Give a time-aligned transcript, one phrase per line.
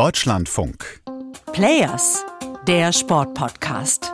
[0.00, 1.02] Deutschlandfunk.
[1.52, 2.24] Players,
[2.66, 4.10] der Sportpodcast.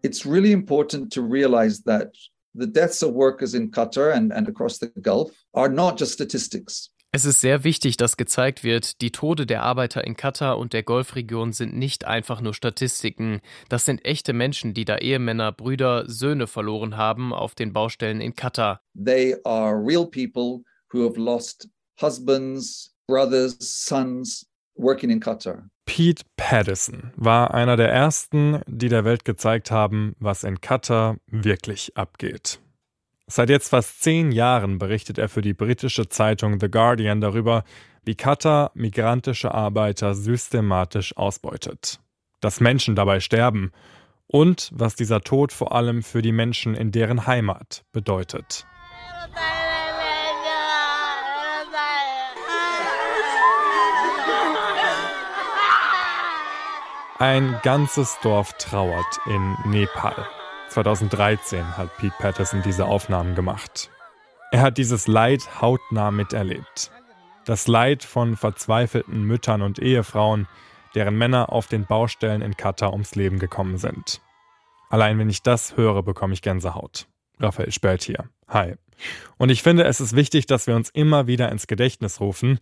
[0.00, 2.16] It's really important to realize that
[2.54, 6.90] the deaths of workers in Qatar and, and across the Gulf are not just statistics.
[7.12, 10.82] Es ist sehr wichtig, dass gezeigt wird, die Tode der Arbeiter in Katar und der
[10.82, 13.42] Golfregion sind nicht einfach nur Statistiken.
[13.68, 18.34] Das sind echte Menschen, die da Ehemänner, Brüder, Söhne verloren haben auf den Baustellen in
[18.34, 18.80] Katar.
[18.94, 20.64] They are real people
[20.96, 21.68] who have lost
[22.00, 24.46] husbands, brothers, sons
[24.76, 25.68] working in Qatar.
[25.86, 31.96] Pete Paddison war einer der ersten, die der Welt gezeigt haben, was in Katar wirklich
[31.96, 32.60] abgeht.
[33.28, 37.64] Seit jetzt fast zehn Jahren berichtet er für die britische Zeitung The Guardian darüber,
[38.04, 42.00] wie Katar migrantische Arbeiter systematisch ausbeutet.
[42.40, 43.72] Dass Menschen dabei sterben
[44.28, 48.66] und was dieser Tod vor allem für die Menschen in deren Heimat bedeutet.
[57.18, 60.26] Ein ganzes Dorf trauert in Nepal.
[60.68, 63.90] 2013 hat Pete Patterson diese Aufnahmen gemacht.
[64.52, 66.90] Er hat dieses Leid hautnah miterlebt.
[67.46, 70.46] Das Leid von verzweifelten Müttern und Ehefrauen,
[70.94, 74.20] deren Männer auf den Baustellen in Katar ums Leben gekommen sind.
[74.90, 77.06] Allein wenn ich das höre, bekomme ich Gänsehaut.
[77.40, 78.28] Raphael Spelt hier.
[78.46, 78.74] Hi.
[79.38, 82.58] Und ich finde, es ist wichtig, dass wir uns immer wieder ins Gedächtnis rufen,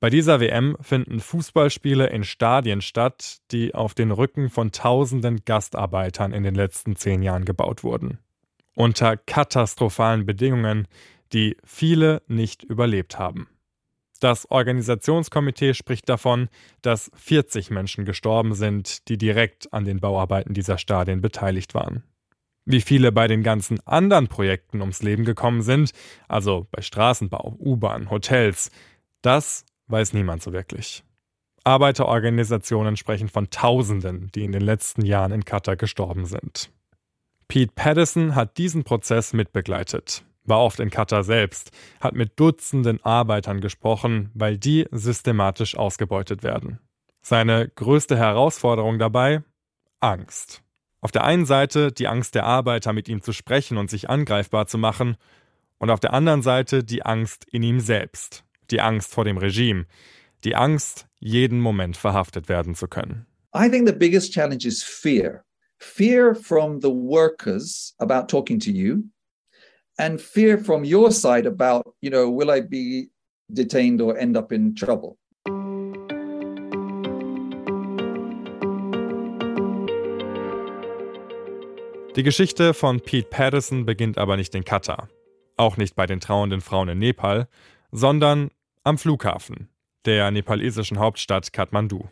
[0.00, 6.32] bei dieser WM finden Fußballspiele in Stadien statt, die auf den Rücken von tausenden Gastarbeitern
[6.32, 8.18] in den letzten zehn Jahren gebaut wurden.
[8.74, 10.86] Unter katastrophalen Bedingungen,
[11.32, 13.48] die viele nicht überlebt haben.
[14.20, 16.48] Das Organisationskomitee spricht davon,
[16.82, 22.04] dass 40 Menschen gestorben sind, die direkt an den Bauarbeiten dieser Stadien beteiligt waren.
[22.64, 25.92] Wie viele bei den ganzen anderen Projekten ums Leben gekommen sind,
[26.28, 28.70] also bei Straßenbau, U-Bahn, Hotels,
[29.22, 31.02] das weiß niemand so wirklich.
[31.64, 36.70] Arbeiterorganisationen sprechen von Tausenden, die in den letzten Jahren in Katar gestorben sind.
[37.48, 43.60] Pete Paddison hat diesen Prozess mitbegleitet, war oft in Katar selbst, hat mit Dutzenden Arbeitern
[43.60, 46.78] gesprochen, weil die systematisch ausgebeutet werden.
[47.22, 49.42] Seine größte Herausforderung dabei?
[50.00, 50.62] Angst.
[51.00, 54.66] Auf der einen Seite die Angst der Arbeiter, mit ihm zu sprechen und sich angreifbar
[54.66, 55.16] zu machen,
[55.78, 59.86] und auf der anderen Seite die Angst in ihm selbst, die Angst vor dem Regime,
[60.44, 63.26] die Angst, jeden Moment verhaftet werden zu können.
[63.54, 65.44] I think the biggest challenge is fear.
[65.80, 69.04] Fear from the workers about talking to you
[69.98, 73.10] and fear from your side about, you know, will I be
[73.52, 75.16] detained or end up in trouble?
[82.16, 85.08] Die Geschichte von Pete Patterson beginnt aber nicht in Katar,
[85.56, 87.46] auch nicht bei den trauernden Frauen in Nepal,
[87.92, 88.50] sondern
[88.88, 89.68] am Flughafen
[90.06, 92.08] der nepalesischen Hauptstadt Kathmandu.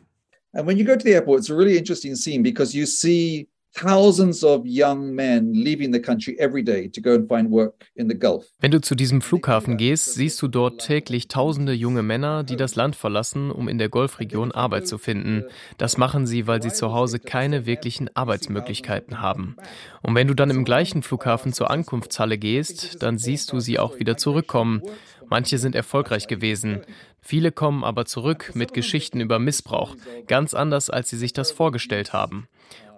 [0.53, 3.49] And when you go to the airport, it's a really interesting scene because you see
[3.77, 8.09] thousands of young men leaving the country every day to go and find work in
[8.09, 8.47] the Gulf.
[8.61, 12.75] Wenn du zu diesem Flughafen gehst, siehst du dort täglich tausende junge Männer, die das
[12.75, 15.45] Land verlassen, um in der Golfregion Arbeit zu finden.
[15.79, 19.57] Das machen sie, weil sie zu Hause keine wirklichen Arbeitsmöglichkeiten haben.
[20.03, 23.99] Und wenn du dann im gleichen Flughafen zur Ankunftshalle gehst, dann siehst du sie auch
[23.99, 24.83] wieder zurückkommen.
[25.29, 26.83] Manche sind erfolgreich gewesen.
[27.21, 32.13] Viele kommen aber zurück mit Geschichten über Missbrauch, ganz anders, als sie sich das vorgestellt
[32.13, 32.49] haben.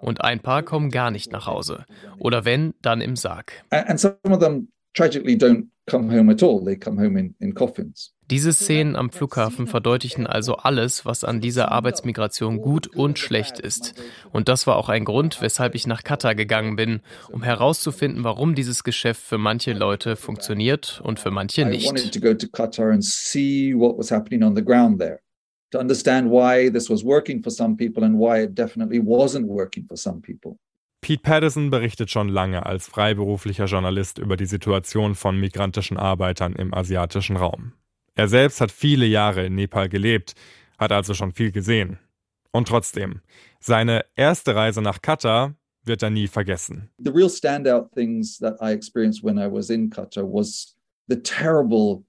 [0.01, 1.85] Und ein paar kommen gar nicht nach Hause.
[2.19, 3.63] Oder wenn, dann im Sarg.
[3.69, 6.63] And some of them tragically don't come home at all.
[6.63, 8.13] They come home in, in coffins.
[8.29, 13.95] Diese Szenen am Flughafen verdeutlichen also alles, was an dieser Arbeitsmigration gut und schlecht ist.
[14.31, 17.01] Und das war auch ein Grund, weshalb ich nach Katar gegangen bin,
[17.31, 21.87] um herauszufinden, warum dieses Geschäft für manche Leute funktioniert und für manche nicht.
[25.71, 29.85] To understand why this was working for some people and why it definitely wasn't working
[29.87, 30.57] for some people.
[31.01, 36.73] Pete Patterson berichtet schon lange als freiberuflicher Journalist über die Situation von migrantischen Arbeitern im
[36.73, 37.73] asiatischen Raum.
[38.15, 40.35] Er selbst hat viele Jahre in Nepal gelebt,
[40.77, 41.99] hat also schon viel gesehen.
[42.51, 43.21] Und trotzdem,
[43.59, 46.89] seine erste Reise nach Katar wird er nie vergessen.
[46.97, 50.75] The real standout things that I experienced when I was in Qatar was
[51.07, 52.03] the terrible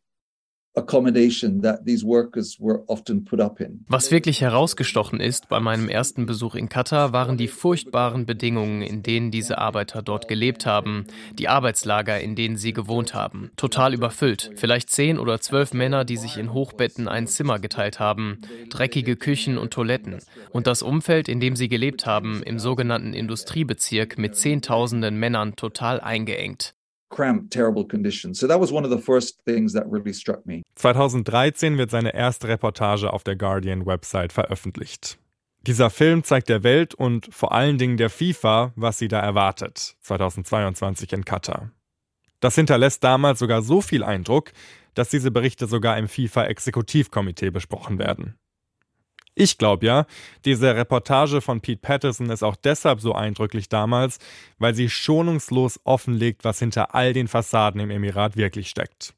[3.89, 9.03] was wirklich herausgestochen ist bei meinem ersten Besuch in Katar, waren die furchtbaren Bedingungen, in
[9.03, 11.07] denen diese Arbeiter dort gelebt haben,
[11.39, 13.51] die Arbeitslager, in denen sie gewohnt haben.
[13.57, 14.53] Total überfüllt.
[14.55, 18.39] Vielleicht zehn oder zwölf Männer, die sich in Hochbetten ein Zimmer geteilt haben,
[18.69, 20.19] dreckige Küchen und Toiletten.
[20.51, 26.01] Und das Umfeld, in dem sie gelebt haben, im sogenannten Industriebezirk mit Zehntausenden Männern total
[26.01, 26.75] eingeengt.
[27.11, 28.39] Cramped, terrible conditions.
[28.39, 30.62] So that was one of the first things that really struck me.
[30.77, 35.19] 2013 wird seine erste Reportage auf der Guardian-Website veröffentlicht.
[35.67, 39.97] Dieser Film zeigt der Welt und vor allen Dingen der FIFA, was sie da erwartet,
[40.01, 41.71] 2022 in Katar.
[42.41, 44.53] Das hinterlässt damals sogar so viel Eindruck,
[44.95, 48.37] dass diese Berichte sogar im FIFA-Exekutivkomitee besprochen werden.
[49.41, 50.05] Ich glaube ja,
[50.45, 54.19] diese Reportage von Pete Patterson ist auch deshalb so eindrücklich damals,
[54.59, 59.15] weil sie schonungslos offenlegt, was hinter all den Fassaden im Emirat wirklich steckt.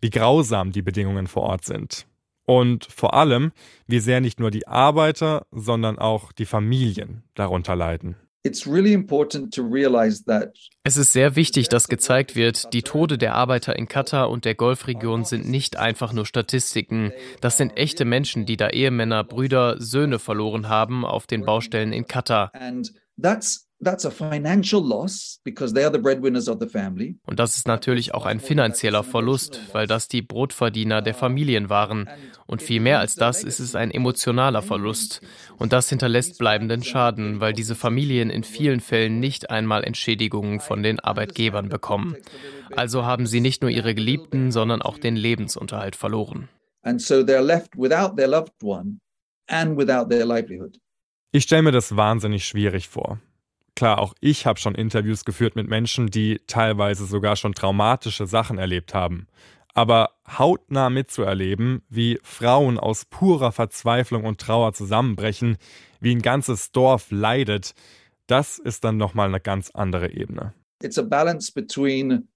[0.00, 2.06] Wie grausam die Bedingungen vor Ort sind.
[2.46, 3.52] Und vor allem,
[3.86, 8.16] wie sehr nicht nur die Arbeiter, sondern auch die Familien darunter leiden.
[10.84, 14.54] Es ist sehr wichtig, dass gezeigt wird, die Tode der Arbeiter in Katar und der
[14.54, 17.12] Golfregion sind nicht einfach nur Statistiken.
[17.40, 22.06] Das sind echte Menschen, die da Ehemänner, Brüder, Söhne verloren haben auf den Baustellen in
[22.06, 22.50] Katar.
[22.54, 23.65] And that's
[27.26, 32.08] und das ist natürlich auch ein finanzieller Verlust, weil das die Brotverdiener der Familien waren.
[32.46, 35.20] Und viel mehr als das ist es ein emotionaler Verlust.
[35.58, 40.82] Und das hinterlässt bleibenden Schaden, weil diese Familien in vielen Fällen nicht einmal Entschädigungen von
[40.82, 42.16] den Arbeitgebern bekommen.
[42.74, 46.48] Also haben sie nicht nur ihre Geliebten, sondern auch den Lebensunterhalt verloren.
[51.32, 53.20] Ich stelle mir das wahnsinnig schwierig vor.
[53.76, 58.58] Klar, auch ich habe schon Interviews geführt mit Menschen, die teilweise sogar schon traumatische Sachen
[58.58, 59.28] erlebt haben.
[59.74, 65.58] Aber hautnah mitzuerleben, wie Frauen aus purer Verzweiflung und Trauer zusammenbrechen,
[66.00, 67.74] wie ein ganzes Dorf leidet,
[68.26, 70.54] das ist dann nochmal eine ganz andere Ebene.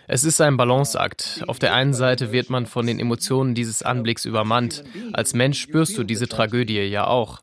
[0.07, 1.45] Es ist ein Balanceakt.
[1.47, 4.85] Auf der einen Seite wird man von den Emotionen dieses Anblicks übermannt.
[5.15, 7.41] Als Mensch spürst du diese Tragödie ja auch.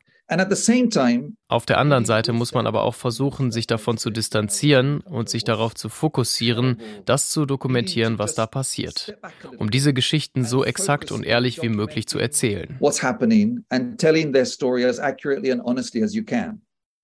[1.48, 5.42] Auf der anderen Seite muss man aber auch versuchen, sich davon zu distanzieren und sich
[5.42, 9.16] darauf zu fokussieren, das zu dokumentieren, was da passiert,
[9.56, 12.76] um diese Geschichten so exakt und ehrlich wie möglich zu erzählen.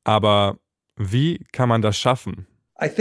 [0.04, 0.58] Aber
[0.96, 2.46] wie kann man das schaffen?
[2.76, 2.96] Ich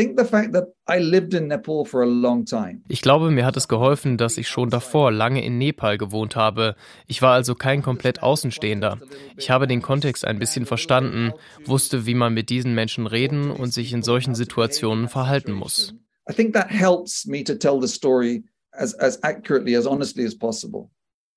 [3.02, 6.76] glaube, mir hat es geholfen, dass ich schon davor lange in Nepal gewohnt habe.
[7.08, 9.00] Ich war also kein komplett Außenstehender.
[9.36, 11.34] Ich habe den Kontext ein bisschen verstanden,
[11.66, 15.96] wusste, wie man mit diesen Menschen reden und sich in solchen Situationen verhalten muss.
[16.30, 20.38] I think that helps me to tell the story as, as accurately, as honestly as
[20.38, 20.92] possible.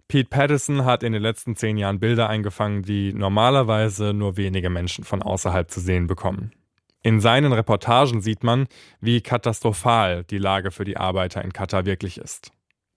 [0.08, 5.04] Pete Patterson hat in den letzten zehn Jahren Bilder eingefangen, die normalerweise nur wenige Menschen
[5.04, 6.52] von außerhalb zu sehen bekommen.
[7.06, 8.66] In seinen Reportagen sieht man,
[9.00, 12.50] wie katastrophal die Lage für die Arbeiter in Katar wirklich ist.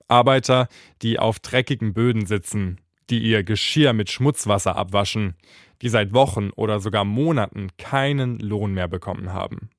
[0.08, 0.68] Arbeiter,
[1.04, 5.36] die auf dreckigen Böden sitzen, die ihr Geschirr mit Schmutzwasser abwaschen,
[5.84, 9.70] die seit Wochen oder sogar Monaten keinen Lohn mehr bekommen haben.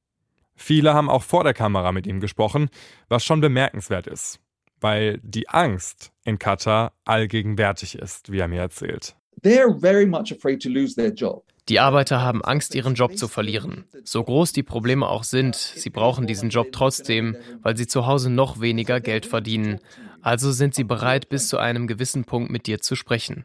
[0.55, 2.71] Viele haben auch vor der Kamera mit ihm gesprochen,
[3.09, 4.39] was schon bemerkenswert ist,
[4.81, 9.17] weil die Angst in Katar allgegenwärtig ist, wie er mir erzählt.
[9.43, 11.45] They're very much afraid to lose their job.
[11.69, 13.85] Die Arbeiter haben Angst, ihren Job zu verlieren.
[14.03, 18.29] So groß die Probleme auch sind, sie brauchen diesen Job trotzdem, weil sie zu Hause
[18.29, 19.79] noch weniger Geld verdienen.
[20.21, 23.45] Also sind sie bereit, bis zu einem gewissen Punkt mit dir zu sprechen.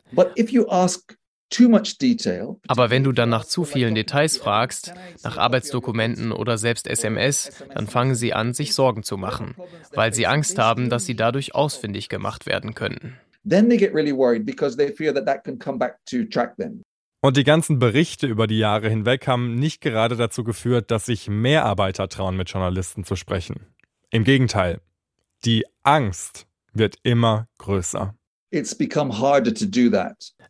[2.67, 4.93] Aber wenn du dann nach zu vielen Details fragst,
[5.23, 9.55] nach Arbeitsdokumenten oder selbst SMS, dann fangen sie an, sich Sorgen zu machen,
[9.93, 13.17] weil sie Angst haben, dass sie dadurch ausfindig gemacht werden könnten.
[13.47, 16.55] Then they get really worried because they fear that that can come back to track
[16.57, 16.81] them.
[17.21, 21.27] Und die ganzen Berichte über die Jahre hinweg haben nicht gerade dazu geführt, dass sich
[21.27, 23.65] mehr Arbeiter trauen, mit Journalisten zu sprechen.
[24.11, 24.79] Im Gegenteil,
[25.43, 28.15] die Angst wird immer größer.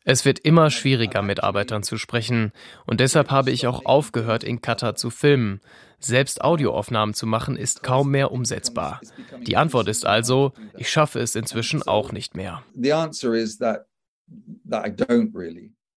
[0.03, 2.51] Es wird immer schwieriger, mit Arbeitern zu sprechen.
[2.85, 5.61] Und deshalb habe ich auch aufgehört, in Katar zu filmen.
[5.99, 9.01] Selbst Audioaufnahmen zu machen, ist kaum mehr umsetzbar.
[9.41, 12.63] Die Antwort ist also, ich schaffe es inzwischen auch nicht mehr.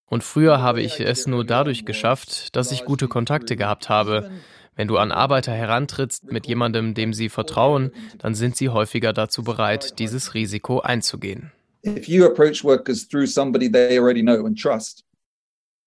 [0.07, 4.31] Und früher habe ich es nur dadurch geschafft, dass ich gute Kontakte gehabt habe.
[4.75, 9.43] Wenn du an Arbeiter herantrittst mit jemandem, dem sie vertrauen, dann sind sie häufiger dazu
[9.43, 11.53] bereit, dieses Risiko einzugehen.
[11.97, 15.05] If you approach workers through somebody they already know and trust,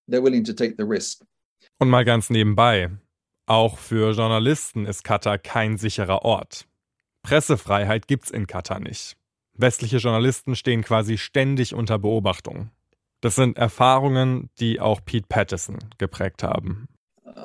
[0.07, 1.23] they're willing to take the risk.
[1.79, 2.89] Und mal ganz nebenbei,
[3.47, 6.67] auch für Journalisten ist Katar kein sicherer Ort.
[7.23, 9.15] Pressefreiheit gibt's in Katar nicht.
[9.53, 12.71] Westliche Journalisten stehen quasi ständig unter Beobachtung.
[13.21, 16.87] Das sind Erfahrungen, die auch Pete Patterson geprägt haben.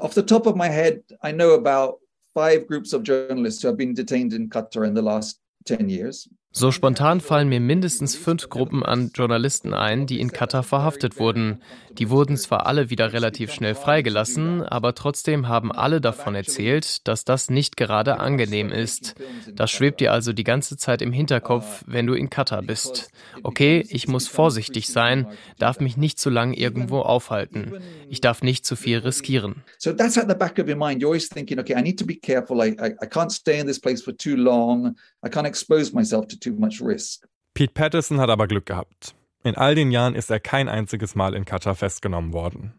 [0.01, 2.01] Off the top of my head, I know about
[2.35, 6.29] five groups of journalists who have been detained in Qatar in the last 10 years.
[6.59, 11.61] So spontan fallen mir mindestens fünf Gruppen an Journalisten ein, die in Katar verhaftet wurden.
[11.99, 17.25] Die wurden zwar alle wieder relativ schnell freigelassen, aber trotzdem haben alle davon erzählt, dass
[17.27, 19.17] das nicht gerade angenehm ist.
[19.55, 23.11] Das schwebt dir also die ganze Zeit im Hinterkopf, wenn du in Katar bist.
[23.43, 25.27] Okay, ich muss vorsichtig sein,
[25.59, 27.75] darf mich nicht zu lang irgendwo aufhalten.
[28.09, 29.63] Ich darf nicht zu viel riskieren.
[29.77, 31.03] So that's at the back of your mind.
[31.03, 32.63] You're always thinking, okay, I need to be careful.
[32.63, 34.97] I, I, I can't stay in this place for too long.
[35.23, 37.27] I can't expose myself to too much risk.
[37.55, 39.15] Pete Patterson hat aber Glück gehabt.
[39.43, 42.75] In all den Jahren ist er kein einziges Mal in Katar festgenommen worden.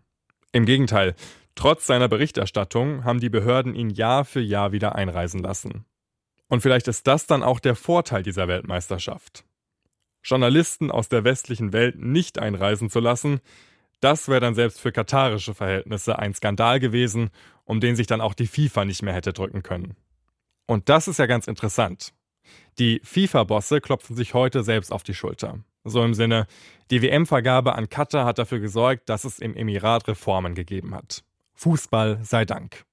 [0.51, 1.15] Im Gegenteil,
[1.55, 5.85] trotz seiner Berichterstattung haben die Behörden ihn Jahr für Jahr wieder einreisen lassen.
[6.49, 9.43] Und vielleicht ist das dann auch der Vorteil dieser Weltmeisterschaft.
[10.23, 13.39] Journalisten aus der westlichen Welt nicht einreisen zu lassen,
[13.99, 17.31] das wäre dann selbst für katarische Verhältnisse ein Skandal gewesen,
[17.65, 19.95] um den sich dann auch die FIFA nicht mehr hätte drücken können.
[20.67, 22.13] Und das ist ja ganz interessant.
[22.79, 25.59] Die FIFA-Bosse klopfen sich heute selbst auf die Schulter.
[25.83, 26.47] So im Sinne,
[26.91, 31.23] die WM-Vergabe an Katar hat dafür gesorgt, dass es im Emirat Reformen gegeben hat.
[31.53, 32.86] Fußball sei Dank.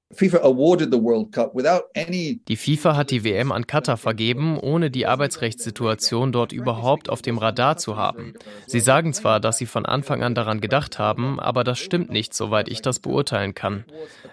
[2.48, 7.38] Die FIFA hat die WM an Katar vergeben, ohne die Arbeitsrechtssituation dort überhaupt auf dem
[7.38, 8.34] Radar zu haben.
[8.66, 12.34] Sie sagen zwar, dass sie von Anfang an daran gedacht haben, aber das stimmt nicht,
[12.34, 13.84] soweit ich das beurteilen kann.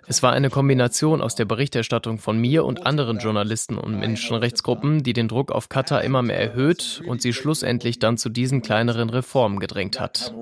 [0.07, 5.13] Es war eine Kombination aus der Berichterstattung von mir und anderen Journalisten und Menschenrechtsgruppen, die
[5.13, 9.59] den Druck auf Katar immer mehr erhöht und sie schlussendlich dann zu diesen kleineren Reformen
[9.59, 10.33] gedrängt hat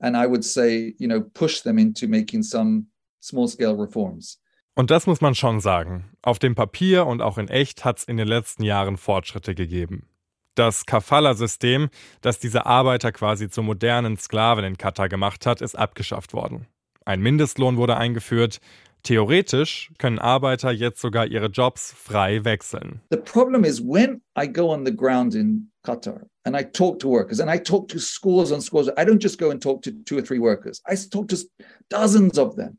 [0.00, 2.86] and I would say, you know, push them into making some
[3.20, 4.38] small scale reforms.
[4.74, 6.10] Und das muss man schon sagen.
[6.22, 10.08] Auf dem Papier und auch in echt hat es in den letzten Jahren Fortschritte gegeben.
[10.54, 11.90] Das Kafala-System,
[12.22, 16.66] das diese Arbeiter quasi zu modernen Sklaven in Katar gemacht hat, ist abgeschafft worden.
[17.04, 18.60] Ein Mindestlohn wurde eingeführt.
[19.02, 23.00] Theoretisch können Arbeiter jetzt sogar ihre Jobs frei wechseln.
[23.10, 27.08] The problem is when I go on the ground in Qatar and I talk to
[27.08, 28.88] workers and I talk to scores and scores.
[28.96, 30.80] I don't just go and talk to two or three workers.
[30.86, 31.36] I talk to
[31.88, 32.78] dozens of them.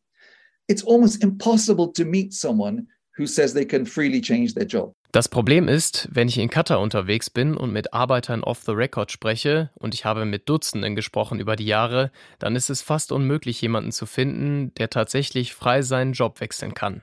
[0.67, 4.93] It's almost impossible to meet someone who says they can freely change their job.
[5.11, 9.11] Das Problem ist, wenn ich in Katar unterwegs bin und mit Arbeitern off the record
[9.11, 13.61] spreche, und ich habe mit Dutzenden gesprochen über die Jahre, dann ist es fast unmöglich,
[13.61, 17.01] jemanden zu finden, der tatsächlich frei seinen Job wechseln kann.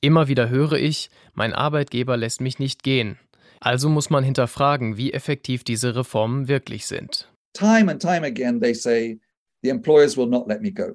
[0.00, 3.18] Immer wieder höre ich, mein Arbeitgeber lässt mich nicht gehen.
[3.60, 7.30] Also muss man hinterfragen, wie effektiv diese Reformen wirklich sind.
[7.52, 9.20] Time and time again they say
[9.62, 10.94] the employers will not let me go.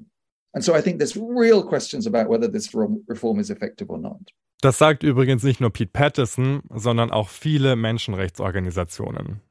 [0.53, 4.33] And so I think there's real questions about whether this reform is effective or not.
[4.61, 9.41] Das sagt übrigens nicht nur Pete Patterson, sondern auch viele Menschenrechtsorganisationen.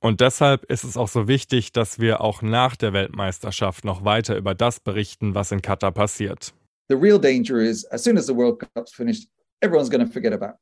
[0.00, 4.36] Und deshalb ist es auch so wichtig, dass wir auch nach der Weltmeisterschaft noch weiter
[4.36, 6.52] über das berichten, was in Katar passiert.
[6.88, 9.28] The real danger is as soon as the World Cup's finished,
[9.60, 10.56] everyone's going to forget about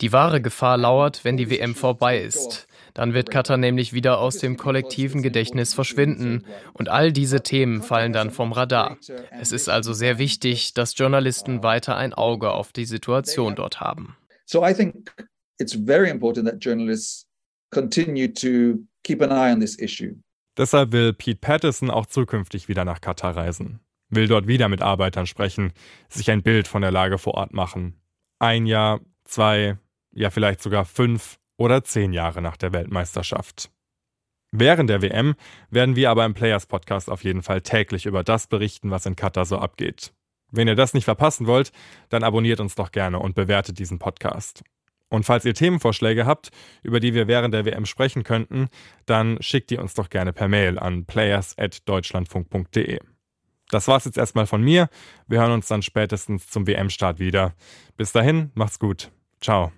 [0.00, 2.66] die wahre Gefahr lauert, wenn die WM vorbei ist.
[2.94, 8.12] Dann wird Katar nämlich wieder aus dem kollektiven Gedächtnis verschwinden und all diese Themen fallen
[8.12, 8.98] dann vom Radar.
[9.38, 14.16] Es ist also sehr wichtig, dass Journalisten weiter ein Auge auf die Situation dort haben.
[14.46, 15.12] So I think
[15.58, 17.26] it's very important that journalists
[17.70, 20.14] continue to keep an eye on this issue.
[20.56, 23.80] Deshalb will Pete Patterson auch zukünftig wieder nach Katar reisen,
[24.10, 25.72] will dort wieder mit Arbeitern sprechen,
[26.10, 27.96] sich ein Bild von der Lage vor Ort machen.
[28.38, 29.00] Ein Jahr,
[29.32, 29.78] zwei,
[30.12, 33.70] ja vielleicht sogar fünf oder zehn Jahre nach der Weltmeisterschaft.
[34.52, 35.34] Während der WM
[35.70, 39.16] werden wir aber im Players Podcast auf jeden Fall täglich über das berichten, was in
[39.16, 40.12] Katar so abgeht.
[40.50, 41.72] Wenn ihr das nicht verpassen wollt,
[42.10, 44.62] dann abonniert uns doch gerne und bewertet diesen Podcast.
[45.08, 46.50] Und falls ihr Themenvorschläge habt,
[46.82, 48.68] über die wir während der WM sprechen könnten,
[49.06, 52.98] dann schickt die uns doch gerne per Mail an players@deutschlandfunk.de.
[53.70, 54.88] Das war's jetzt erstmal von mir.
[55.26, 57.54] Wir hören uns dann spätestens zum WM-Start wieder.
[57.96, 59.10] Bis dahin, macht's gut.
[59.42, 59.72] Ciao.